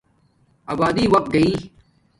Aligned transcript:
ابادی 0.71 1.05
وقت 1.13 1.27
گݶ 1.33 1.49